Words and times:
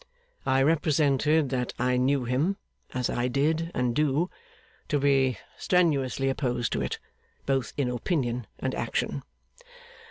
I 0.47 0.63
represented 0.63 1.49
that 1.49 1.73
I 1.77 1.95
knew 1.95 2.23
him 2.23 2.57
(as 2.91 3.07
I 3.07 3.27
did 3.27 3.69
and 3.75 3.95
do) 3.95 4.31
to 4.87 4.97
be 4.97 5.37
strenuously 5.59 6.27
opposed 6.27 6.71
to 6.73 6.81
it, 6.81 6.97
both 7.45 7.71
in 7.77 7.87
opinion 7.87 8.47
and 8.57 8.73
action. 8.73 9.21